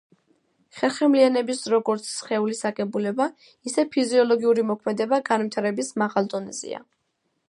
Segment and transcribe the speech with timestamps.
[0.77, 3.27] ხერხემლიანების როგორც სხეულის აგებულება,
[3.71, 6.83] ისე ფიზიოლოგიური მოქმედება განვითარების მაღალ დონეზეა.